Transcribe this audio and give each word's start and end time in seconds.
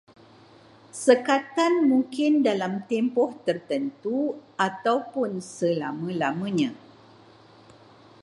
Sekatan 1.05 1.73
mungkin 1.89 2.33
dalam 2.47 2.73
tempoh 2.89 3.29
tertentu 3.47 4.19
ataupun 4.67 5.31
selama-lamanya 5.55 6.71